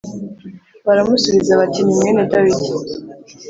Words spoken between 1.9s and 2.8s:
mwene Dawidi